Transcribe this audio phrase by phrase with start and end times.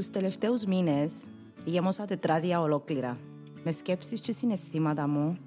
[0.00, 1.12] Τους τελευταίους μήνες
[1.64, 3.18] γέμωσα τετράδια ολόκληρα,
[3.64, 5.38] με σκέψεις και συναισθήματα μου,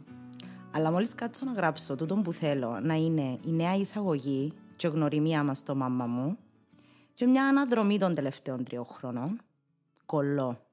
[0.71, 5.43] αλλά μόλις κάτσω να γράψω τούτο που θέλω να είναι η νέα εισαγωγή και γνωριμία
[5.43, 6.37] μας στο μάμα μου
[7.13, 9.41] και μια αναδρομή των τελευταίων τριών χρόνων,
[10.05, 10.67] κολλώ.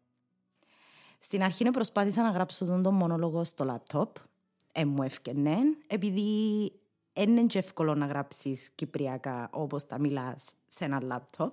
[1.18, 4.16] Στην αρχή προσπάθησα να γράψω τον, τον μονόλογο στο λάπτοπ,
[4.72, 6.30] ε, μου έφκαινε, επειδή
[7.12, 11.52] είναι εύκολο να γράψεις κυπριακά όπως τα μιλάς σε ένα λάπτοπ.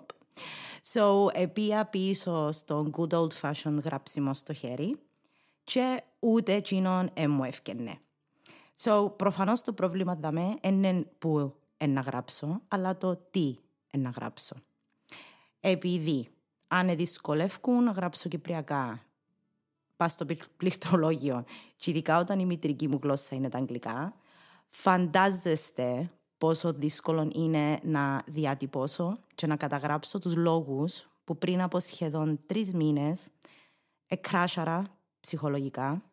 [0.94, 5.00] So, επία πίσω στον good old fashioned γράψιμο στο χέρι
[5.64, 7.98] και ούτε εκείνον μου έφκαινε.
[8.82, 11.56] So, προφανώς το πρόβλημα δαμε είναι που
[11.88, 13.56] να γράψω, αλλά το τι
[13.92, 14.56] να γράψω.
[15.60, 16.28] Επειδή
[16.68, 19.02] αν δυσκολεύκουν να γράψω κυπριακά,
[19.96, 20.26] πάω στο
[20.58, 21.44] πληκτρολόγιο
[21.76, 24.16] και ειδικά όταν η μητρική μου γλώσσα είναι τα αγγλικά,
[24.68, 32.40] φαντάζεστε πόσο δύσκολο είναι να διατυπώσω και να καταγράψω τους λόγους που πριν από σχεδόν
[32.46, 33.30] τρεις μήνες
[34.08, 34.84] εκράσαρα
[35.20, 36.04] ψυχολογικά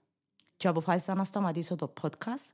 [0.57, 2.49] και αποφάσισα να σταματήσω το podcast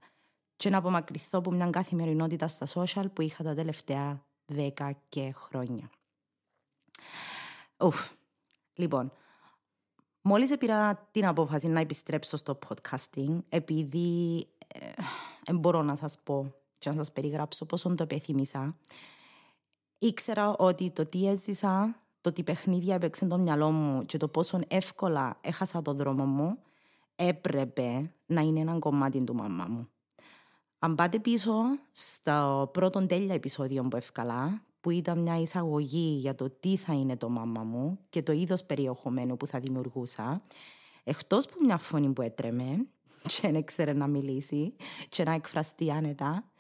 [0.57, 5.91] και να απομακρυνθώ από μια καθημερινότητα στα social που είχα τα τελευταία δέκα και χρόνια.
[7.81, 8.11] Ουφ.
[8.75, 9.13] Λοιπόν,
[10.23, 14.47] μόλις πήρα την απόφαση να επιστρέψω στο podcasting επειδή
[15.45, 18.77] δεν μπορώ να σας πω και να σας περιγράψω πόσο το επιθυμήσα.
[19.99, 24.61] Ήξερα ότι το τι έζησα, το τι παιχνίδια έπαιξε το μυαλό μου και το πόσο
[24.69, 26.59] εύκολα έχασα το δρόμο μου,
[27.17, 29.89] έπρεπε να είναι ένα κομμάτι του μαμά μου.
[30.79, 31.53] Αν πάτε πίσω
[31.91, 37.17] στο πρώτο τέλεια επεισόδιο που εύκαλα, που ήταν μια εισαγωγή για το τι θα είναι
[37.17, 40.43] το μάμα μου και το είδος περιεχομένου που θα δημιουργούσα,
[41.05, 42.87] εκτός που μια φωνή που έτρεμε,
[43.23, 44.75] και δεν ήξερε να μιλήσει
[45.09, 46.51] και να εκφραστεί άνετα,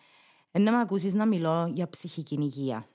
[0.58, 2.86] να με ακούσεις να μιλώ για ψυχική υγεία.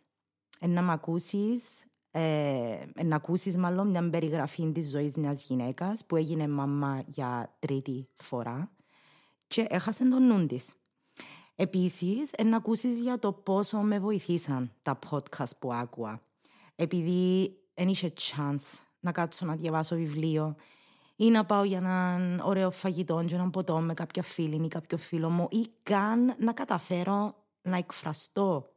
[0.59, 6.47] Να με ακούσεις, ε, να ακούσεις μάλλον μια περιγραφή της ζωής μιας γυναίκας που έγινε
[6.47, 8.71] μαμά για τρίτη φορά
[9.47, 10.73] και έχασε τον νου της.
[11.55, 16.21] Επίσης, να ακούσεις για το πόσο με βοηθήσαν τα podcast που άκουα.
[16.75, 20.55] Επειδή δεν είχε chance να κάτσω να διαβάσω βιβλίο
[21.15, 24.97] ή να πάω για έναν ωραίο φαγητό και έναν ποτό με κάποια φίλη ή κάποιο
[24.97, 28.69] φίλο μου ή καν να καταφέρω να εκφραστώ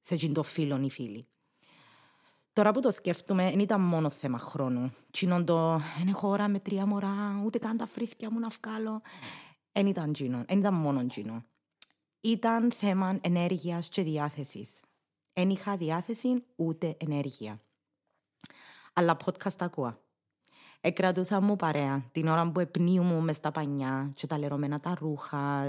[0.00, 1.26] σε εκείνο το φίλο ή φίλη.
[2.52, 4.92] Τώρα που το σκέφτομαι, δεν ήταν μόνο θέμα χρόνου.
[5.10, 9.00] Τσίνον το, δεν έχω ώρα με τρία μωρά, ούτε καν τα φρύθια μου να βγάλω.
[9.72, 11.46] Δεν ήταν τσίνον, δεν ήταν μόνο τσίνον.
[12.20, 14.80] Ήταν θέμα ενέργειας και διάθεσης.
[15.32, 17.60] Δεν είχα διάθεση ούτε ενέργεια.
[18.92, 20.00] Αλλά podcast ακούω.
[20.80, 25.64] Εκρατούσα μου παρέα την ώρα που επνίουμε μες στα πανιά και τα λερωμένα τα ρούχα,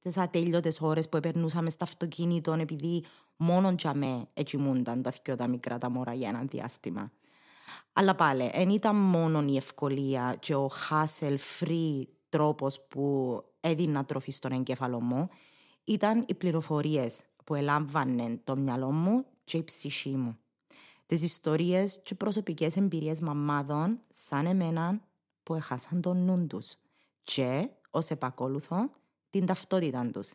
[0.00, 3.04] τις ατέλειωτες ώρες που επερνούσαμε στα αυτοκίνητο επειδή
[3.36, 7.12] μόνο για με ετσιμούνταν τα δυο τα μικρά τα μωρά για ένα διάστημα.
[7.92, 14.52] Αλλά πάλι, δεν ήταν μόνο η ευκολία και ο hassle-free τρόπος που έδινα τροφή στον
[14.52, 15.28] εγκέφαλο μου,
[15.84, 20.38] ήταν οι πληροφορίες που ελάμβανε το μυαλό μου και η ψυχή μου
[21.10, 25.00] τις ιστορίες και προσωπικές εμπειρίες μαμάδων σαν εμένα
[25.42, 26.74] που έχασαν τον νου τους
[27.24, 28.90] και ως επακόλουθο
[29.30, 30.32] την ταυτότητα τους,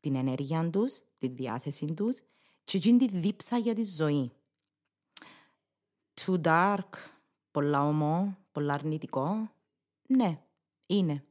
[0.00, 2.18] την ενέργεια τους, τη διάθεση τους
[2.64, 4.32] και την τη δίψα για τη ζωή.
[6.20, 6.88] Too dark,
[7.50, 9.50] πολλά ομό, πολλά αρνητικό.
[10.08, 10.40] Ναι,
[10.86, 11.22] είναι.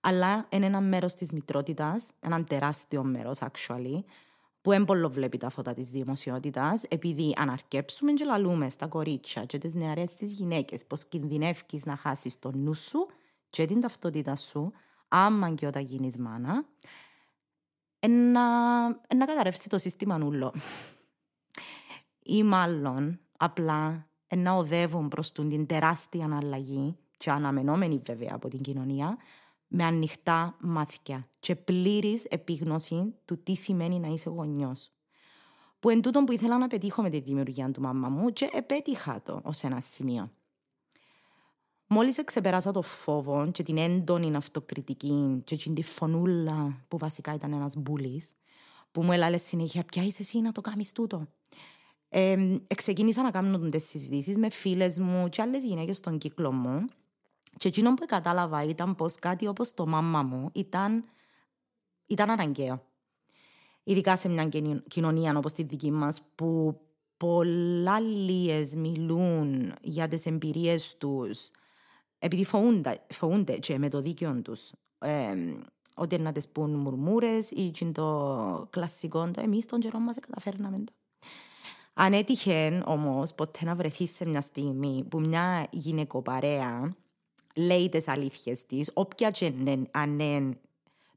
[0.00, 4.00] Αλλά είναι ένα μέρος της μητρότητας, ένα τεράστιο μέρος actually,
[4.60, 9.58] που έμπολο βλέπει τα φώτα της δημοσιότητας, επειδή αν αρκέψουμε και λαλούμε στα κορίτσια και
[9.58, 13.06] τις νεαρές τις γυναίκες πως κινδυνεύεις να χάσεις το νου σου
[13.50, 14.72] και την ταυτότητα σου,
[15.08, 16.64] άμα και όταν γίνεις μάνα,
[18.08, 20.54] να, να καταρρεύσει το σύστημα νουλό.
[22.22, 29.16] Ή μάλλον απλά να οδεύουν προς την τεράστια αλλαγή και αναμενόμενη βέβαια από την κοινωνία,
[29.68, 34.90] με ανοιχτά μάτια και πλήρης επίγνωση του τι σημαίνει να είσαι γονιός.
[35.80, 39.22] Που εν τούτον που ήθελα να πετύχω με τη δημιουργία του μαμά μου και επέτυχα
[39.22, 40.30] το ως ένα σημείο.
[41.96, 47.76] Μόλις ξεπεράσα το φόβο και την έντονη αυτοκριτική και την φωνούλα που βασικά ήταν ένας
[47.76, 48.30] μπουλής,
[48.92, 51.26] που μου έλαλε συνέχεια «Ποια είσαι εσύ να το κάνεις τούτο».
[52.08, 56.84] Ε, ξεκίνησα να κάνω τις συζητήσεις με φίλες μου και άλλες γυναίκες στον κύκλο μου
[57.56, 61.04] και εκείνο που κατάλαβα ήταν πως κάτι όπως το μάμα μου ήταν,
[62.06, 62.82] ήταν αναγκαίο.
[63.82, 64.48] Ειδικά σε μια
[64.88, 66.80] κοινωνία όπως τη δική μας που
[67.16, 71.50] πολλά λίες μιλούν για τις εμπειρίες τους
[72.26, 75.34] επειδή φοβούνται, φοβούνται και με το δίκαιο τους ε,
[75.94, 80.92] ότι να τις πούν μουρμούρες ή το κλασικό το εμείς τον καιρό μας καταφέρναμε το.
[81.94, 86.96] Αν έτυχε όμως ποτέ να βρεθείς σε μια στιγμή που μια γυναικοπαρέα
[87.56, 89.52] λέει τις αλήθειες της, όποια και
[89.90, 90.58] αν είναι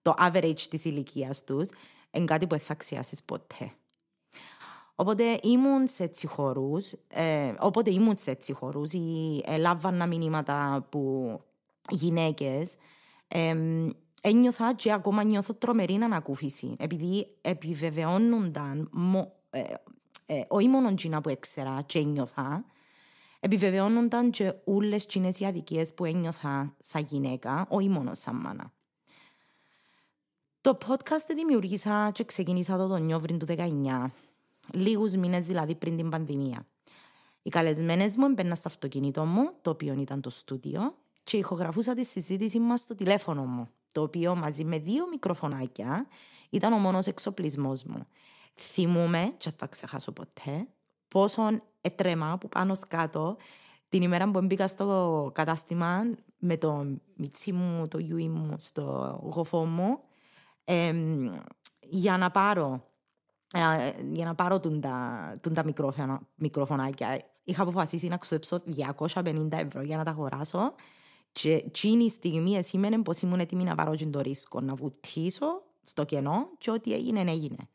[0.01, 1.69] το average της ηλικίας τους,
[2.11, 3.71] είναι κάτι που θα αξιάσει ποτέ.
[4.99, 11.33] Οπότε ήμουν σε έτσι χώρους, ε, όποτε ήμουν σε έτσι χώρους ή έλαβανα μηνύματα που
[11.89, 12.75] γυναίκες,
[13.27, 13.55] ε,
[14.21, 18.89] ένιωθα και ακόμα νιώθω τρομερή ανακούφιση, επειδή επιβεβαιώνονταν,
[19.49, 19.61] ε,
[20.25, 22.65] ε, όχι μόνο τζίνα που έξερα και ένιωθα,
[23.39, 28.73] επιβεβαιώνονταν και όλες τις οι αδικίες που ένιωθα σαν γυναίκα, όχι μόνο σαν μάνα.
[30.61, 34.11] Το podcast δημιούργησα και ξεκίνησα το τον Νιόβριν του 19
[34.73, 36.65] λίγους μήνες δηλαδή πριν την πανδημία.
[37.41, 42.05] Οι καλεσμένες μου έμπαιναν στο αυτοκίνητο μου, το οποίο ήταν το στούντιο, και ηχογραφούσα τη
[42.05, 46.07] συζήτηση μας στο τηλέφωνο μου, το οποίο μαζί με δύο μικροφωνάκια
[46.49, 48.07] ήταν ο μόνος εξοπλισμός μου.
[48.55, 50.67] Θυμούμαι, και θα ξεχάσω ποτέ,
[51.07, 51.41] πόσο
[51.81, 53.37] έτρεμα που πάνω σκάτω
[53.89, 56.01] την ημέρα που μπήκα στο κατάστημα
[56.37, 59.99] με το μιτσί μου, το γιουί μου, στο γοφό μου,
[60.63, 60.93] ε,
[61.79, 62.88] για να πάρω ε,
[64.11, 67.21] για να πάρω τον τα, τα μικρόφωνα, μικροφωνάκια.
[67.43, 68.61] Είχα αποφασίσει να ξοδέψω
[69.13, 70.73] 250 ευρώ για να τα αγοράσω
[71.31, 76.05] και εκείνη η στιγμή σήμαινε πως ήμουν έτοιμη να πάρω το ρίσκο, να βουτήσω στο
[76.05, 77.69] κενό και ό,τι έγινε, έγινε.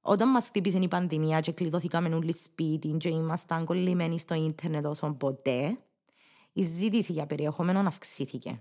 [0.00, 5.12] Όταν μας χτύπησε η πανδημία και κλειδώθηκαμε όλοι σπίτι και ήμασταν κολλημένοι στο ίντερνετ όσο
[5.12, 5.78] ποτέ,
[6.52, 8.60] η ζήτηση για περιεχόμενο αυξήθηκε.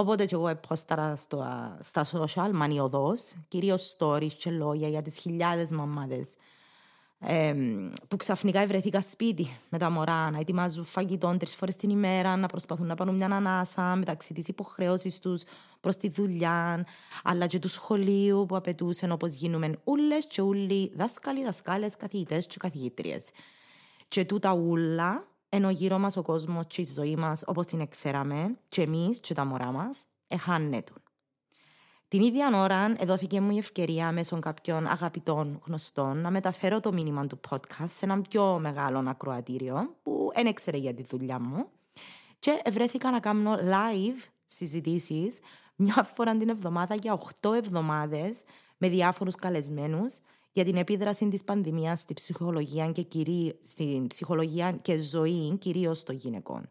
[0.00, 1.16] Οπότε και εγώ έπωσταρα
[1.80, 6.34] στα social μανιωδώς, κυρίως stories και λόγια για τις χιλιάδες μαμάδες
[7.18, 7.54] ε,
[8.08, 12.46] που ξαφνικά βρεθήκα σπίτι με τα μωρά, να ετοιμάζουν φαγητό τρεις φορές την ημέρα, να
[12.46, 15.42] προσπαθούν να πάρουν μια ανάσα μεταξύ της υποχρέωση τους
[15.80, 16.86] προς τη δουλειά,
[17.22, 22.56] αλλά και του σχολείου που απαιτούσαν όπως γίνουμε ούλες και ούλοι δάσκαλοι, δασκάλες, καθηγητές και
[22.58, 23.30] καθηγήτριες.
[24.08, 28.56] Και τούτα ούλα ενώ γύρω μας ο κόσμος και η ζωή μας όπως την ξέραμε
[28.68, 31.02] και εμείς και τα μωρά μας εχάνετουν.
[32.08, 37.26] Την ίδια ώρα εδόθηκε μου η ευκαιρία μέσω κάποιων αγαπητών γνωστών να μεταφέρω το μήνυμα
[37.26, 41.66] του podcast σε ένα πιο μεγάλο ακροατήριο που δεν έξερε για τη δουλειά μου
[42.38, 45.38] και βρέθηκα να κάνω live συζητήσεις
[45.76, 48.42] μια φορά την εβδομάδα για 8 εβδομάδες
[48.76, 50.14] με διάφορους καλεσμένους
[50.52, 53.58] για την επίδραση της πανδημίας στη ψυχολογία και, κυρί...
[53.62, 56.70] στη ψυχολογία και ζωή κυρίως των γυναικών.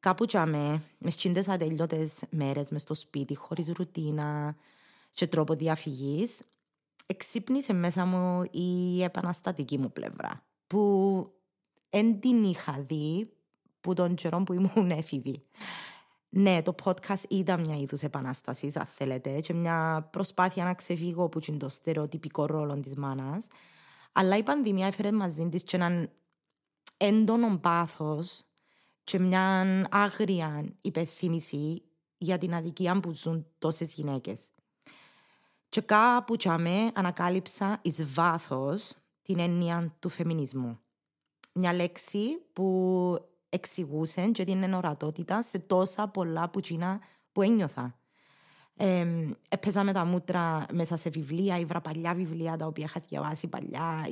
[0.00, 4.56] Κάπου τσάμε, μες σκύντες ατελειώτες μέρες μες στο σπίτι, χωρίς ρουτίνα
[5.12, 6.42] και τρόπο διαφυγής,
[7.06, 11.32] εξύπνησε μέσα μου η επαναστατική μου πλευρά, που
[11.90, 13.32] δεν την είχα δει
[13.80, 15.42] που τον καιρό που ήμουν έφηβη.
[16.34, 21.40] Ναι, το podcast ήταν μια είδους επανάστασης, αν θέλετε, και μια προσπάθεια να ξεφύγω από
[21.56, 23.46] το στερεοτυπικό ρόλο της μάνας.
[24.12, 26.10] Αλλά η πανδημία έφερε μαζί της και έναν
[26.96, 28.44] έντονο πάθος
[29.04, 31.82] και μια άγρια υπενθύμηση
[32.18, 34.48] για την αδικία που ζουν τόσες γυναίκες.
[35.68, 40.78] Και κάπου τσάμε ανακάλυψα εις βάθος την έννοια του φεμινισμού.
[41.52, 43.16] Μια λέξη που
[43.52, 46.60] εξηγούσε και την ορατότητα σε τόσα πολλά που
[47.32, 47.96] που ένιωθα.
[48.76, 49.06] Ε,
[49.48, 54.08] έπαιζα με τα μούτρα μέσα σε βιβλία, ήβρα παλιά βιβλία τα οποία είχα διαβάσει παλιά,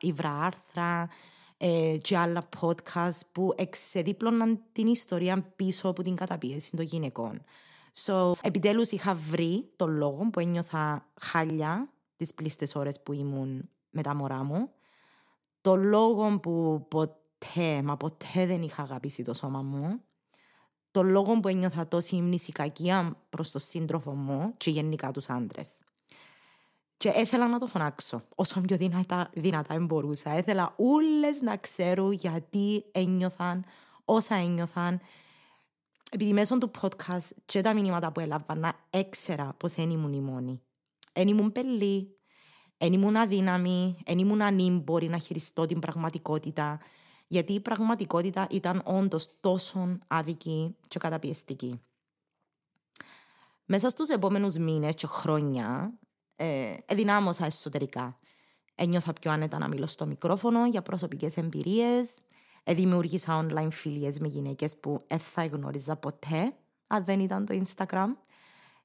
[0.00, 1.08] ήβρα άρθρα
[1.56, 7.44] ε, και άλλα podcast που εξεδίπλωναν την ιστορία πίσω από την καταπίεση των γυναικών.
[8.04, 14.02] So, επιτέλους είχα βρει τον λόγο που ένιωθα χάλια τις πλήστες ώρες που ήμουν με
[14.02, 14.70] τα μωρά μου,
[15.60, 20.00] το λόγο που ποτέ ποτέ, μα ποτέ δεν είχα αγαπήσει το σώμα μου.
[20.90, 25.70] Το λόγο που ένιωθα τόση μνησικακία προς το σύντροφο μου και γενικά τους άντρες.
[26.96, 30.38] Και ήθελα να το φωνάξω όσο πιο δυνατά, δυνατά μπορούσα.
[30.38, 33.64] Ήθελα όλε να ξέρουν γιατί ένιωθαν
[34.04, 35.00] όσα ένιωθαν.
[36.10, 40.20] Επειδή μέσω του podcast και τα μηνύματα που έλαβα να έξερα πως δεν ήμουν η
[40.20, 40.62] μόνη.
[41.12, 42.18] Δεν ήμουν πελή,
[42.78, 46.80] δεν ήμουν αδύναμη, δεν ήμουν ανήμπορη να χειριστώ την πραγματικότητα
[47.26, 51.80] γιατί η πραγματικότητα ήταν όντως τόσο άδικη και καταπιεστική.
[53.64, 55.98] Μέσα στους επόμενους μήνες και χρόνια
[56.36, 58.18] ε, εδυνάμωσα εσωτερικά.
[58.74, 62.10] Ένιωθα πιο άνετα να μιλώ στο μικρόφωνο για προσωπικές εμπειρίες.
[62.64, 68.08] Δημιούργησα online φιλίες με γυναίκες που δεν θα γνώριζα ποτέ αν δεν ήταν το Instagram.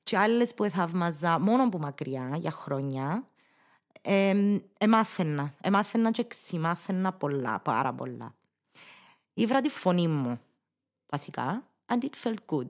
[0.03, 3.27] Και άλλες που θαύμαζα μόνο που μακριά για χρόνια
[4.01, 5.53] ε, εμάθαινα.
[5.61, 8.35] Εμάθαινα και ξημάθαινα πολλά, πάρα πολλά.
[9.33, 10.39] Ήβρα τη φωνή μου,
[11.09, 12.69] βασικά, and it felt good.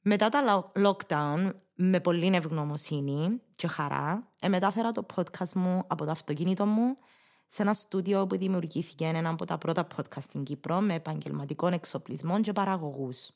[0.00, 6.66] Μετά τα lockdown, με πολύ ευγνωμοσύνη και χαρά, μετάφερα το podcast μου από το αυτοκίνητο
[6.66, 6.96] μου
[7.46, 12.40] σε ένα στούντιο που δημιουργήθηκε ένα από τα πρώτα podcast στην Κύπρο με επαγγελματικό εξοπλισμό
[12.40, 13.30] και παραγωγούς.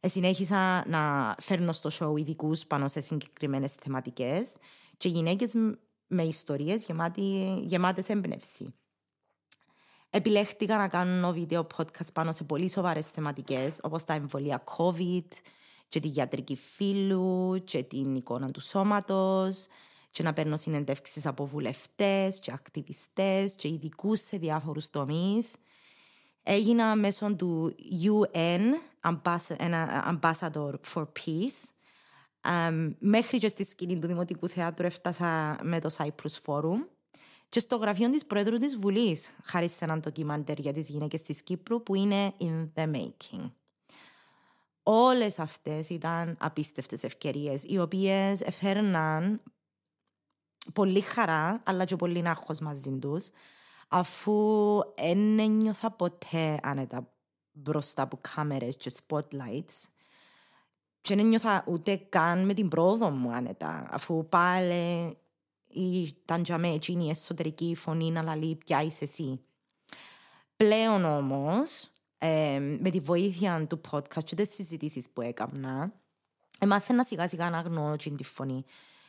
[0.00, 4.52] Ε, συνέχισα να φέρνω στο show ειδικούς πάνω σε συγκεκριμένες θεματικές
[5.02, 5.52] και γυναίκες
[6.06, 6.86] με ιστορίες
[7.60, 8.74] γεμάτες έμπνευση.
[10.10, 15.26] Επιλέχτηκα να κάνω βίντεο podcast πάνω σε πολύ σοβαρές θεματικές όπως τα εμβολία COVID,
[15.88, 19.66] και τη γιατρική φύλου και την εικόνα του σώματος
[20.10, 25.52] και να παίρνω συνεντεύξεις από βουλευτές και ακτιβιστές και ειδικούς σε διάφορους τομείς.
[26.42, 28.62] Έγινα μέσω του UN,
[30.12, 31.81] Ambassador for Peace.
[32.98, 36.86] Μέχρι και στη σκηνή του Δημοτικού Θεάτρου έφτασα με το Cyprus Forum
[37.48, 41.42] και στο γραφείο της Πρόεδρου της Βουλής, χάρη σε έναν ντοκιμαντέρ για τις γυναίκες της
[41.42, 43.50] Κύπρου που είναι In the Making.
[44.82, 49.42] Όλες αυτές ήταν απίστευτες ευκαιρίες, οι οποίες έφερναν
[50.72, 53.28] πολύ χαρά, αλλά και πολύ άγχος μαζί τους,
[53.88, 57.12] αφού δεν ένιωθα ποτέ άνετα
[57.52, 59.84] μπροστά από κάμερες και spotlights
[61.02, 65.16] και δεν ένιωθα ούτε καν με την πρόοδο μου άνετα, αφού πάλι
[65.68, 69.40] ήταν για μένα η εσωτερική φωνή να λαλεί πια είσαι εσύ.
[70.56, 75.92] Πλέον όμως, ε, με τη βοήθεια του podcast και τις συζητήσεις που έκανα,
[76.58, 78.64] έμαθαινα σιγά σιγά να γνωρώ τη φωνή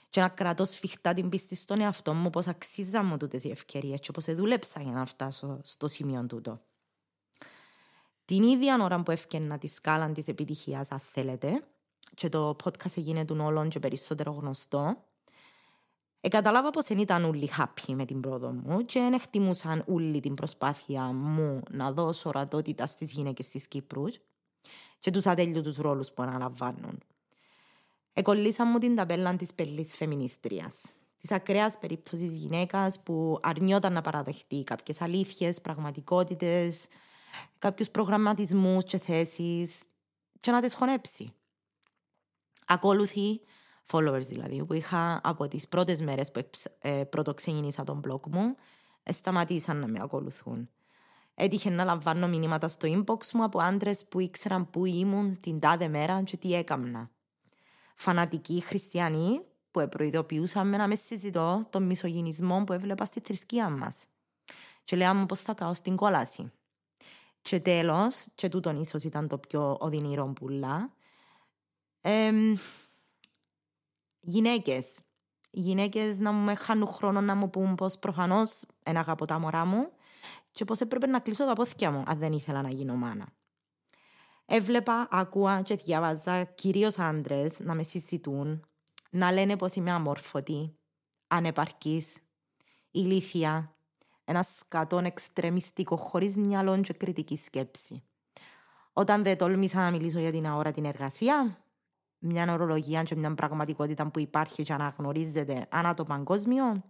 [0.09, 3.99] και να κρατώ σφιχτά την πίστη στον εαυτό μου πώς αξίζα μου τούτες οι ευκαιρίες
[3.99, 6.61] και πώς δούλεψα για να φτάσω στο σημείο τούτο.
[8.25, 11.63] Την ίδια ώρα που έφτιανα τη σκάλα της επιτυχίας, αν θέλετε,
[12.15, 14.97] και το podcast έγινε του όλων και περισσότερο γνωστό,
[16.25, 20.19] ε, καταλάβα πως δεν ήταν όλοι happy με την πρόοδο μου και δεν εκτιμούσαν όλη
[20.19, 24.03] την προσπάθεια μου να δώσω ορατότητα στις γυναίκες της Κύπρου
[24.99, 26.97] και τους ατέλειωτους ρόλους που αναλαμβάνουν.
[28.13, 34.63] Εκολλήσα μου την ταπέλα της πελής φεμινίστριας, της ακραίας περίπτωσης γυναίκας που αρνιόταν να παραδεχτεί
[34.63, 36.85] κάποιες αλήθειες, πραγματικότητες,
[37.59, 39.83] κάποιους προγραμματισμούς και θέσεις
[40.39, 41.33] και να τις χωνέψει.
[42.67, 43.41] Ακόλουθη
[43.91, 48.55] followers δηλαδή, που είχα από τις πρώτες μέρες που ε, πρώτο ξεκίνησα τον blog μου,
[49.03, 50.69] ε, σταματήσαν να με ακολουθούν.
[51.35, 55.87] Έτυχε να λαμβάνω μηνύματα στο inbox μου από άντρες που ήξεραν πού ήμουν την τάδε
[55.87, 57.09] μέρα και τι έκαμνα.
[57.95, 59.41] Φανατικοί χριστιανοί
[59.71, 64.05] που προειδοποιούσαν με να με συζητώ τον μισογυνισμό που έβλεπα στη θρησκεία μας.
[64.83, 66.51] Και λέω μου πώς θα κάω στην κόλαση.
[67.41, 70.93] Και τέλος, και τούτον ίσως ήταν το πιο οδυνηρό πουλά,
[72.05, 72.31] ε,
[74.19, 74.99] γυναίκες.
[75.51, 79.91] γυναίκες να μου χάνουν χρόνο να μου πούν πως προφανώς ένα αγαπώ τα μωρά μου
[80.51, 83.27] και πως έπρεπε να κλείσω τα πόθηκια μου αν δεν ήθελα να γίνω μάνα.
[84.45, 88.65] Έβλεπα, άκουα και διάβαζα κυρίως άντρες να με συζητούν,
[89.09, 90.77] να λένε πως είμαι αμόρφωτη,
[91.27, 92.17] ανεπαρκής,
[92.91, 93.75] ηλίθια,
[94.25, 98.03] ένας σκατόν εξτρεμιστικό χωρίς μυαλό και κριτική σκέψη.
[98.93, 101.62] Όταν δεν τόλμησα να μιλήσω για την αόρατη εργασία,
[102.23, 106.83] μια ορολογία και μια πραγματικότητα που υπάρχει και αναγνωρίζεται ανά το παγκόσμιο.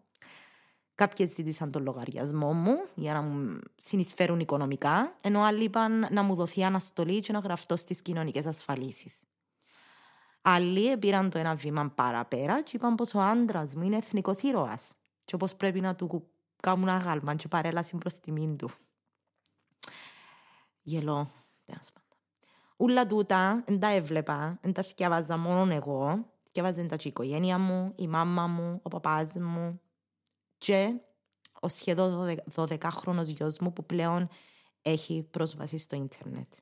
[0.96, 6.36] Κάποιες ζήτησαν τον λογαριασμό μου για να μου συνεισφέρουν οικονομικά, ενώ άλλοι είπαν να μου
[6.36, 9.16] δοθεί αναστολή και να γραφτώ στις κοινωνικές ασφαλίσεις.
[10.42, 14.94] Άλλοι πήραν το ένα βήμα παραπέρα και είπαν πως ο άντρας μου είναι εθνικός ήρωας
[15.26, 16.28] και πως πρέπει να του
[16.62, 18.70] κάνουν αγάλμα και παρέλαση προς τιμήν του.
[20.82, 21.30] Γελώ,
[21.66, 22.03] τέλος πάντων.
[22.78, 26.26] Ούλα τούτα δεν τα έβλεπα, δεν τα θυκιαβάζα μόνο εγώ.
[26.44, 29.82] Θυκιαβάζαν τα και η οικογένεια μου, η μάμα μου, ο παπάς μου
[30.58, 30.94] και
[31.60, 34.30] ο σχεδόν 12χρονος γιος μου που πλέον
[34.82, 36.54] έχει πρόσβαση στο ίντερνετ.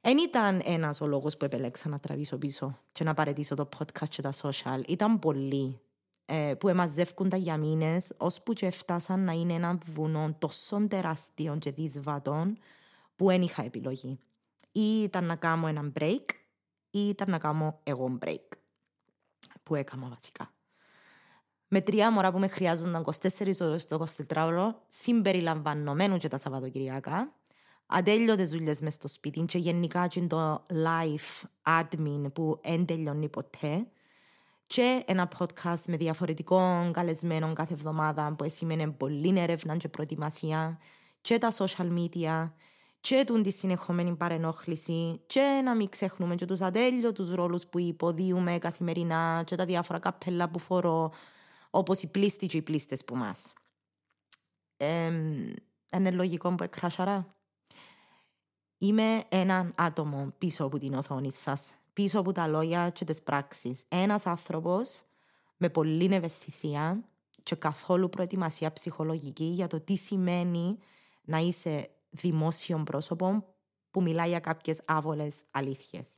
[0.00, 4.08] Δεν ήταν ένας ο λόγος που επέλεξα να τραβήσω πίσω και να παρετήσω το podcast
[4.08, 4.80] και τα social.
[4.86, 5.80] Ήταν πολλοί
[6.26, 11.70] ε, που εμαζεύκονταν για μήνες, ώσπου και φτάσαν να είναι ένα βουνό τόσο τεράστιο και
[11.70, 12.52] δύσβατο
[13.16, 14.18] που δεν είχα επιλογή.
[14.72, 16.24] Ή ήταν να κάνω ένα break
[16.90, 18.48] ή ήταν να κάνω εγώ break.
[19.62, 20.54] Που έκανα βασικά.
[21.68, 27.34] Με τρία μωρά που με χρειάζονταν 24 ώρες στο 24ωρο, συμπεριλαμβανομένου και τα Σαββατοκυριακά,
[27.86, 33.86] ατέλειωτες δουλειές μες στο σπίτι και γενικά και το life admin που δεν τελειώνει ποτέ
[34.66, 40.78] και ένα podcast με διαφορετικών καλεσμένων κάθε εβδομάδα που σημαίνει πολλή έρευνα και προετοιμασία
[41.20, 42.50] και τα social media
[43.04, 48.58] και του τη συνεχόμενη παρενόχληση και να μην ξεχνούμε και τους ατέλειωτους ρόλους που υποδίουμε
[48.58, 51.12] καθημερινά και τα διάφορα καπέλα που φορώ
[51.70, 53.52] όπως οι πλήστοι και οι πλήστες που μας.
[54.76, 55.12] Ε,
[55.92, 57.34] είναι λογικό που εκράσαρα.
[58.78, 63.84] Είμαι ένα άτομο πίσω από την οθόνη σας πίσω από τα λόγια και τις πράξεις.
[63.88, 65.02] Ένας άνθρωπος
[65.56, 67.04] με πολλή ευαισθησία
[67.42, 70.78] και καθόλου προετοιμασία ψυχολογική για το τι σημαίνει
[71.24, 73.44] να είσαι δημόσιο πρόσωπο
[73.90, 76.08] που μιλάει για κάποιες άβολες αλήθειες.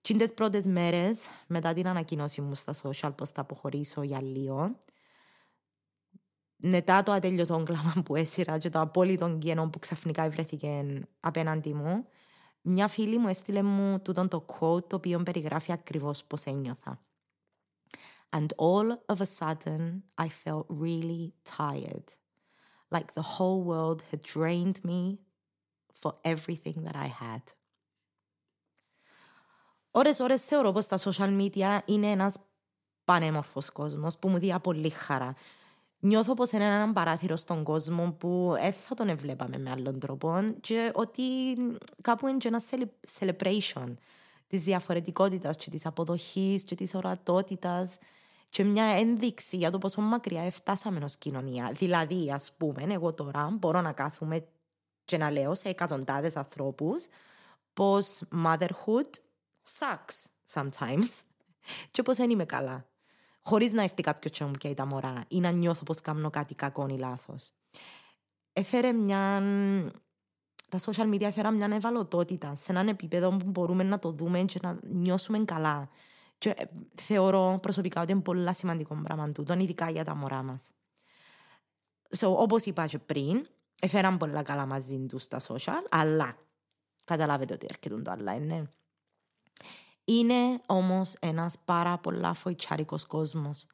[0.00, 4.76] Τι τις πρώτες μέρες μετά την ανακοινώση μου στα social πως θα αποχωρήσω για λίγο,
[6.56, 12.06] μετά το ατέλειωτο κλάμα που έσυρα και το απόλυτο κενό που ξαφνικά βρέθηκε απέναντι μου,
[12.60, 17.02] μια φίλη μου έστειλε μου τούτο το quote το οποίο περιγράφει ακριβώς πώς ένιωθα.
[18.30, 22.04] And all of a sudden I felt really tired.
[22.90, 25.18] Like the whole world had drained me
[26.00, 27.42] for everything that I had.
[29.90, 32.36] Ώρες ώρες θεωρώ πως τα social media είναι ένας
[33.04, 35.34] πανέμορφος κόσμος που μου δίνει πολύ χαρά.
[36.00, 40.54] Νιώθω πως είναι έναν παράθυρο στον κόσμο που δεν θα τον εβλέπαμε με άλλον τρόπο
[40.60, 41.22] και ότι
[42.00, 42.62] κάπου είναι και ένα
[43.18, 43.94] celebration
[44.46, 47.98] της διαφορετικότητας και της αποδοχής και της ορατότητας
[48.48, 51.72] και μια ένδειξη για το πόσο μακριά φτάσαμε ως κοινωνία.
[51.74, 54.46] Δηλαδή, ας πούμε, εγώ τώρα μπορώ να κάθομαι
[55.04, 57.06] και να λέω σε εκατοντάδες ανθρώπους
[57.72, 59.10] πως motherhood
[59.78, 61.22] sucks sometimes
[61.90, 62.86] και πως δεν είμαι καλά.
[63.42, 66.54] Χωρίς να έρθει κάποιο και μου πιάει τα μωρά ή να νιώθω πως κάνω κάτι
[66.54, 67.50] κακό ή λάθος.
[68.52, 69.42] Έφερε μια.
[70.68, 74.58] Τα social media έφεραν μια ευαλωτότητα σε έναν επίπεδο που μπορούμε να το δούμε και
[74.62, 75.88] να νιώσουμε καλά.
[76.38, 76.64] Και ε,
[76.94, 80.70] θεωρώ προσωπικά ότι είναι πολύ σημαντικό πράγμα τούτο, ειδικά για τα μωρά μας.
[82.18, 83.46] So, Όπως είπα και πριν,
[83.80, 86.36] έφεραν πολλά καλά μαζί τους στα social, αλλά
[87.04, 88.70] καταλάβετε ότι έρχεται το αλλά, είναι.
[90.04, 93.66] Είναι όμως ένας πάρα πολλά φοητσάρικος κόσμος.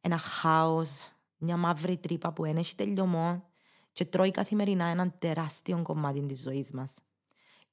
[0.00, 3.44] Ένα χάος, μια μαύρη τρύπα που δεν έχει τελειωμό
[3.92, 6.94] και τρώει καθημερινά έναν τεράστιο κομμάτι της ζωής μας.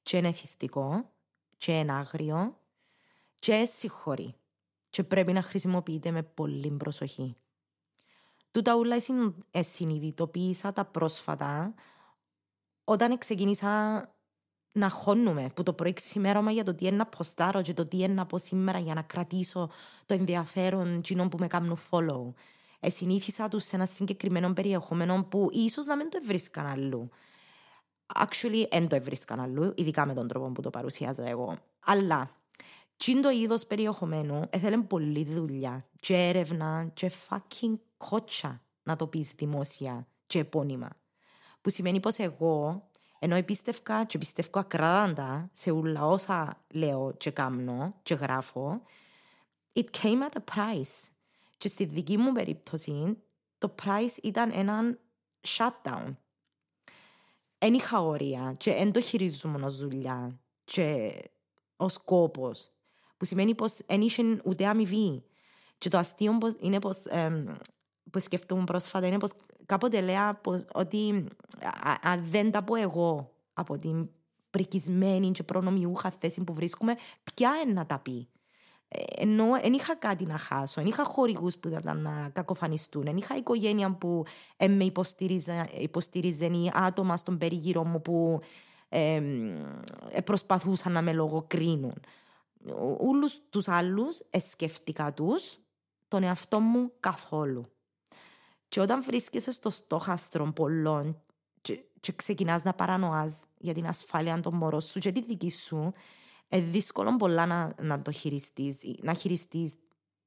[0.02, 1.10] Και είναι θυστικό,
[1.56, 2.56] και είναι άγριο,
[3.42, 4.34] και συγχωρεί.
[4.90, 7.36] Και πρέπει να χρησιμοποιείται με πολύ προσοχή.
[8.50, 8.96] Τούτα ούλα
[9.60, 11.74] συνειδητοποίησα τα πρόσφατα
[12.84, 14.02] όταν ξεκίνησα
[14.72, 17.96] να χώνουμε που το πρωί ξημέρωμα για το τι είναι να ποστάρω και το τι
[17.96, 19.70] είναι να πω σήμερα για να κρατήσω
[20.06, 22.32] το ενδιαφέρον κοινών που με κάνουν follow.
[22.80, 27.08] Εσυνήθισα τους σε ένα συγκεκριμένο περιεχόμενο που ίσως να μην το βρίσκαν αλλού.
[28.14, 31.58] Actually, δεν το βρίσκαν αλλού, ειδικά με τον τρόπο που το παρουσιάζα εγώ.
[31.80, 32.41] Αλλά,
[33.04, 39.32] τι το είδος περιεχομένου έθελε πολλή δουλειά και έρευνα και fucking κότσα να το πεις
[39.36, 40.88] δημόσια και επώνυμα.
[41.60, 42.88] Που σημαίνει πως εγώ
[43.18, 48.82] ενώ επίστευκα και πιστεύω ακράδαντα σε όλα όσα λέω και κάνω και γράφω,
[49.72, 51.10] it came at a price.
[51.58, 53.22] Και στη δική μου περίπτωση,
[53.58, 54.98] το price ήταν έναν
[55.48, 56.16] shutdown.
[57.58, 61.12] Εν είχα όρια και εν το χειριζόμουν ως δουλειά και
[61.76, 62.71] ως κόπος,
[63.22, 65.22] που σημαίνει πως εν είχε ούτε αμοιβή.
[65.78, 67.44] Και το αστείο είναι πως, ε,
[68.10, 69.30] που σκεφτούμε πρόσφατα είναι πως
[69.66, 70.40] κάποτε λέω
[70.72, 71.24] ότι
[72.02, 74.08] αν δεν τα πω εγώ από την
[74.50, 76.94] πρικισμένη και προνομιούχα θέση που βρίσκουμε,
[77.34, 78.28] ποια είναι να τα πει.
[78.88, 83.16] Ε, ενώ δεν είχα κάτι να χάσω, δεν είχα χορηγούς που ήταν να κακοφανιστούν, δεν
[83.16, 84.24] είχα οικογένεια που
[84.56, 84.84] ε, με
[85.78, 88.40] υποστήριζε ή άτομα στον περίγυρο μου που
[88.88, 89.20] ε,
[90.24, 92.00] προσπαθούσαν να με λογοκρίνουν.
[92.98, 94.20] Όλους τους άλλους
[94.50, 95.58] σκέφτηκα τους
[96.08, 97.72] τον εαυτό μου καθόλου.
[98.68, 101.22] Και όταν βρίσκεσαι στο στόχαστρο πολλών
[101.60, 105.92] και, και ξεκινάς να παρανοάς για την ασφάλεια των μωρών σου και τη δική σου,
[106.48, 109.76] είναι δύσκολο πολλά να, να το χειριστείς, να χειριστείς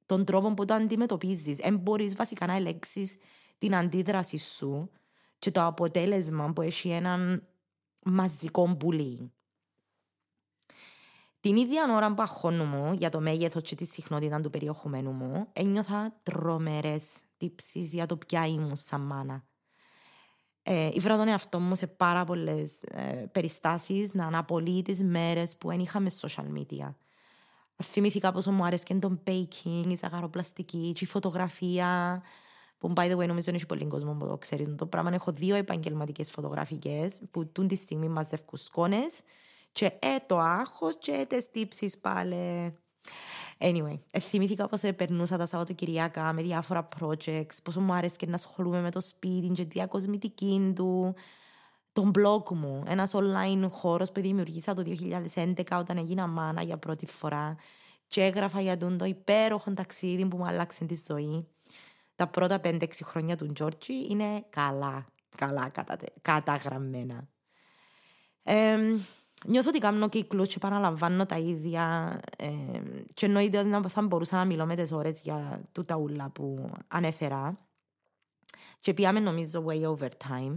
[0.06, 1.56] τον τρόπο που το αντιμετωπίζεις.
[1.56, 3.16] Δεν μπορείς βασικά να ελέγξεις
[3.58, 4.90] την αντίδραση σου
[5.38, 7.46] και το αποτέλεσμα που έχει έναν
[8.02, 9.30] μαζικό bullying.
[11.46, 16.12] Την ίδια ώρα που αγχώνω για το μέγεθος και τη συχνότητα του περιεχομένου μου, ένιωθα
[16.22, 19.44] τρομερές τύψεις για το ποια ήμουν σαν μάνα.
[20.62, 25.68] Ε, ήβρα τον εαυτό μου σε πάρα πολλές ε, περιστάσεις να αναπολύει τις μέρες που
[25.68, 26.94] δεν είχαμε social media.
[27.82, 32.22] Θυμήθηκα πόσο μου άρεσε και το baking, η ζαχαροπλαστική, η φωτογραφία.
[32.78, 35.14] Που, by the way, νομίζω ότι έχει πολύ κόσμο που το ξέρει το πράγμα.
[35.14, 39.20] Έχω δύο επαγγελματικές φωτογραφικές που τούν τη στιγμή μαζεύουν σκόνες.
[39.76, 42.74] Και ε, το άγχος και ε, τι τύψεις πάλι.
[43.58, 48.80] Anyway, θυμήθηκα πως περνούσα τα Σαββατοκυριακά με διάφορα projects, πόσο μου άρεσε και να ασχολούμαι
[48.80, 51.14] με το σπίτι και τη διακοσμητική του,
[51.92, 54.82] τον blog μου, ένας online χώρος που δημιουργήσα το
[55.34, 57.56] 2011 όταν έγινα μάνα για πρώτη φορά
[58.06, 61.48] και έγραφα για τον το υπέροχο ταξίδι που μου άλλαξε τη ζωή.
[62.16, 65.72] Τα πρώτα 5-6 χρόνια του Τζόρτζι είναι καλά, καλά
[66.22, 67.28] καταγραμμένα.
[68.42, 68.78] Ε,
[69.44, 72.48] νιώθω ότι κάνω κύκλους και επαναλαμβάνω τα ίδια ε,
[73.14, 77.58] και εννοείται ότι θα μπορούσα να μιλώ με τις ώρες για τούτα ούλα που ανέφερα
[78.80, 80.56] και πιάμε νομίζω way over time.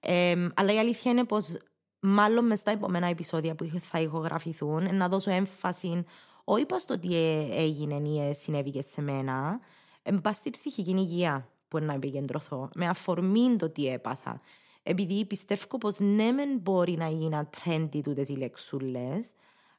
[0.00, 1.56] Ε, αλλά η αλήθεια είναι πως
[2.00, 6.04] μάλλον μες στα επόμενα επεισόδια που θα ηχογραφηθούν να δώσω έμφαση
[6.44, 7.16] όχι πως το τι
[7.50, 9.60] έγινε ή συνέβηκε σε μένα,
[10.02, 14.40] εν πας στη ψυχική υγεία που να επικεντρωθώ, με αφορμή το τι έπαθα.
[14.86, 19.30] Επειδή πιστεύω πως ναι μεν μπορεί να γίνει ένα trendy τούτες οι λεξούλες,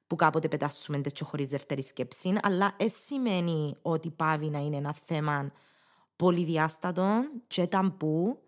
[0.08, 4.76] που κάποτε πετάσουμε τις και χωρίς δεύτερη σκέψη, αλλά δεν σημαίνει ότι πάβει να είναι
[4.76, 5.52] ένα θέμα
[6.16, 8.40] πολυδιάστατο και ταμπού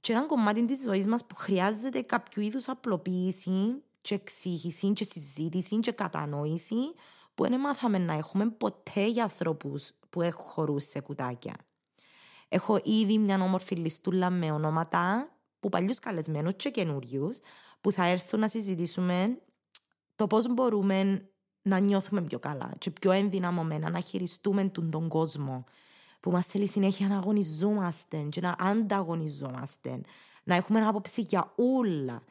[0.00, 5.78] και ένα κομμάτι της ζωής μας που χρειάζεται κάποιο είδους απλοποίηση και εξήγηση και συζήτηση
[5.78, 6.94] και κατανόηση
[7.34, 11.54] που δεν μάθαμε να έχουμε ποτέ για ανθρώπους που έχουν χορούς σε κουτάκια.
[12.48, 15.28] Έχω ήδη μια όμορφη λιστούλα με ονόματα
[15.60, 17.30] που παλιούς καλεσμένους και καινούριου
[17.80, 19.38] που θα έρθουν να συζητήσουμε
[20.16, 21.28] το πώς μπορούμε
[21.62, 25.64] να νιώθουμε πιο καλά και πιο ενδυναμωμένα να χειριστούμε τον, τον κόσμο
[26.20, 30.00] που μας θέλει συνέχεια να αγωνιζόμαστε και να ανταγωνιζόμαστε,
[30.44, 32.22] να έχουμε άποψη για όλα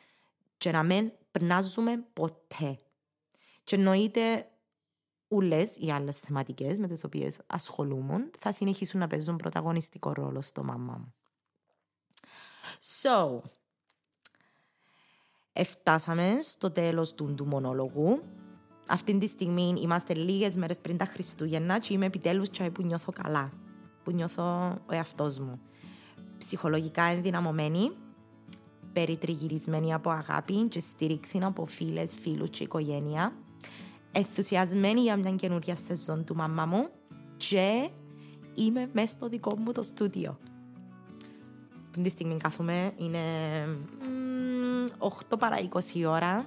[0.58, 2.80] και να μην περνάζουμε ποτέ.
[3.64, 4.50] Και εννοείται
[5.28, 10.64] ούλες οι άλλες θεματικές με τις οποίες ασχολούμαι θα συνεχίσουν να παίζουν πρωταγωνιστικό ρόλο στο
[10.64, 11.17] μαμά μου.
[12.80, 13.42] So,
[15.60, 18.22] Εφτάσαμε στο τέλος του, του μονόλογου.
[18.88, 23.12] Αυτή τη στιγμή είμαστε λίγες μέρες πριν τα Χριστούγεννα και είμαι επιτέλους τσάι που νιώθω
[23.12, 23.52] καλά.
[24.04, 25.60] Που νιώθω ο εαυτός μου.
[26.38, 27.92] Ψυχολογικά ενδυναμωμένη,
[28.94, 33.34] περιτριγυρισμένη από αγάπη και στήριξη από φίλες, φίλους και οικογένεια.
[34.12, 36.90] Ενθουσιασμένη για μια καινούργια σεζόν του μαμά μου
[37.38, 37.90] και
[38.56, 40.40] είμαι μέσα στο δικό μου το στούντιο.
[41.98, 43.20] Την τη στιγμή κάθομαι, είναι
[45.00, 45.58] 8 παρά
[45.96, 46.46] 20 ώρα.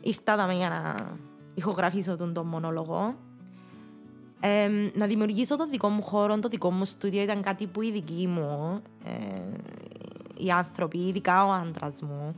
[0.00, 0.94] Ήρθα για να
[1.54, 3.14] ηχογραφήσω τον, τον μονόλογο.
[4.40, 7.92] Ε, να δημιουργήσω το δικό μου χώρο, το δικό μου στούντιο ήταν κάτι που οι
[7.92, 9.12] δικοί μου, ε,
[10.44, 12.34] οι άνθρωποι, ειδικά ο άντρας μου,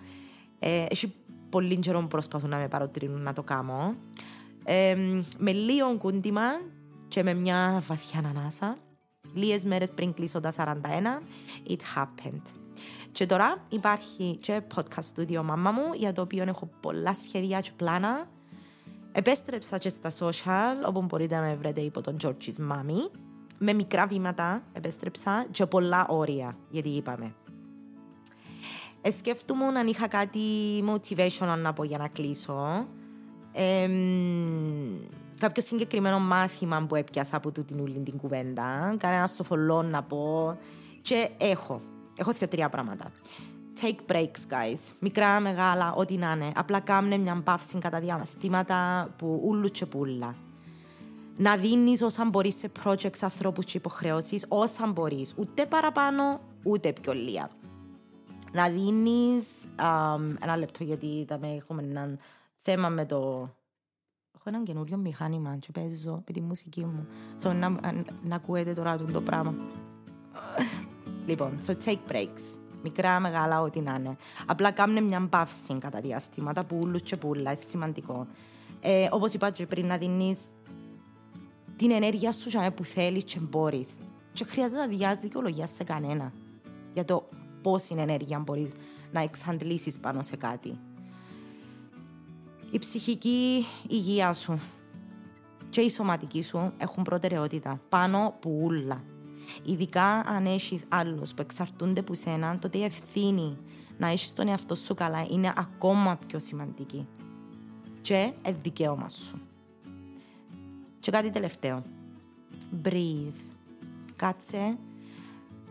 [0.58, 1.14] ε, έχει
[1.48, 3.94] πολύ καιρό που προσπαθούν να με παροτρύνουν να το κάνω.
[4.64, 4.96] Ε,
[5.38, 6.42] με λίγο κούντιμα
[7.08, 8.76] και με μια βαθιά ανάσα,
[9.34, 10.62] λίγες μέρες πριν κλείσω τα 41,
[11.68, 12.42] it happened.
[13.12, 17.70] Και τώρα υπάρχει και podcast studio μάμα μου, για το οποίο έχω πολλά σχέδια και
[17.76, 18.28] πλάνα.
[19.12, 23.10] Επέστρεψα και στα social, όπου μπορείτε να με βρείτε υπό τον George's Mommy.
[23.58, 27.34] Με μικρά βήματα επέστρεψα και πολλά όρια, γιατί είπαμε.
[29.16, 30.38] Σκέφτομαι αν είχα κάτι
[30.88, 32.86] motivation να πω για να κλείσω.
[33.52, 33.88] Ε,
[35.42, 38.94] κάποιο συγκεκριμένο μάθημα που έπιασα από τούτη την την κουβέντα.
[38.98, 40.56] Κανένας σοφολό να πω.
[41.02, 41.80] Και έχω.
[42.16, 43.10] Έχω δύο-τρία πράγματα.
[43.80, 44.92] Take breaks, guys.
[44.98, 46.52] Μικρά, μεγάλα, ό,τι να είναι.
[46.54, 50.34] Απλά κάμνε μια παύση κατά διαστήματα που ούλου και πουλα.
[51.36, 55.34] Να δίνεις όσα μπορείς σε projects, ανθρώπους και υποχρεώσεις, όσα μπορείς.
[55.36, 57.50] Ούτε παραπάνω, ούτε πιο λίγα.
[58.52, 59.46] Να δίνεις.
[60.42, 62.18] ένα λεπτό, γιατί θα έχουμε ένα
[62.58, 63.50] θέμα με το.
[64.44, 67.06] Έχω ένα καινούριο μηχάνημα και παίζω με τη μουσική μου.
[67.42, 67.68] So, να,
[68.22, 69.54] να ακούετε τώρα το πράγμα.
[71.26, 72.58] Λοιπόν, so take breaks.
[72.82, 74.16] Μικρά, μεγάλα, ό,τι να είναι.
[74.46, 78.26] Απλά κάνουν μια παύση κατά διαστήματα, πουλους και πουλα, είναι σημαντικό.
[78.80, 80.38] Ε, Όπως είπα και πριν, να δίνεις
[81.76, 83.96] την ενέργεια σου για που θέλεις και μπορείς.
[84.32, 86.32] Και χρειάζεται να διάζει δικαιολογία σε κανένα
[86.92, 87.28] για το
[87.62, 88.72] πόση ενέργεια μπορείς
[89.12, 90.78] να εξαντλήσεις πάνω σε κάτι.
[92.72, 94.60] Η ψυχική υγεία σου
[95.70, 99.04] και η σωματική σου έχουν προτεραιότητα πάνω από ούλα.
[99.62, 103.58] Ειδικά αν έχεις άλλους που εξαρτούνται από σένα, τότε η ευθύνη
[103.98, 107.06] να έχεις τον εαυτό σου καλά είναι ακόμα πιο σημαντική.
[108.00, 108.32] Και
[108.62, 109.40] δικαίωμα σου.
[111.00, 111.82] Και κάτι τελευταίο.
[112.84, 113.40] Breathe.
[114.16, 114.78] Κάτσε.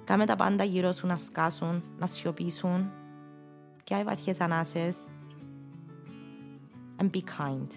[0.04, 2.92] Κάμε τα πάντα γύρω σου να σκάσουν, να σιωπήσουν.
[3.84, 4.96] Και οι βαθιές ανάσες.
[7.02, 7.68] And be kind.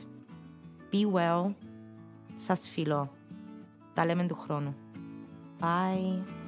[0.93, 1.55] Be well.
[2.35, 3.11] Σας φιλώ.
[3.95, 4.75] Τα λέμε του χρόνου.
[5.61, 6.44] Bye.